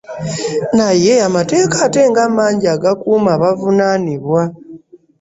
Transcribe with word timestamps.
Naye 0.77 1.13
amateeka 1.27 1.75
ate 1.85 2.01
nga 2.09 2.23
mangi 2.35 2.67
agakuuma 2.75 3.29
abavunaanibwa? 3.37 4.41